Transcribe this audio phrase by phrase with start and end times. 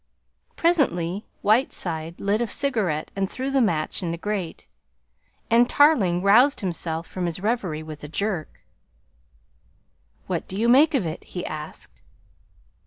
[0.55, 4.67] Presently Whiteside lit a cigarette and threw the match in the grate,
[5.47, 8.65] and Tarling roused himself from his reverie with a jerk.
[10.25, 12.01] "What do you make of it?" he asked.